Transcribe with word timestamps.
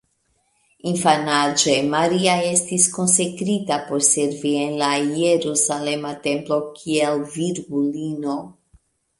Infanaĝe, 0.91 1.75
Maria 1.91 2.37
estis 2.53 2.87
konsekrita 2.95 3.79
por 3.91 4.03
servi 4.09 4.55
en 4.63 4.75
la 4.81 4.89
jerusalema 5.21 6.15
templo 6.27 6.61
kiel 6.81 7.23
virgulino. 7.39 8.41